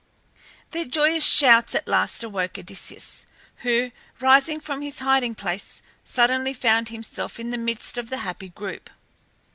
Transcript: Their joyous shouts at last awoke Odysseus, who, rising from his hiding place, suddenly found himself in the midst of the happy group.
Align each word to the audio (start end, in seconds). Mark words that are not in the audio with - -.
Their 0.71 0.85
joyous 0.85 1.23
shouts 1.23 1.75
at 1.75 1.87
last 1.87 2.23
awoke 2.23 2.57
Odysseus, 2.57 3.27
who, 3.57 3.91
rising 4.19 4.59
from 4.59 4.81
his 4.81 4.97
hiding 4.97 5.35
place, 5.35 5.83
suddenly 6.03 6.55
found 6.55 6.89
himself 6.89 7.39
in 7.39 7.51
the 7.51 7.57
midst 7.59 7.99
of 7.99 8.09
the 8.09 8.17
happy 8.25 8.49
group. 8.49 8.89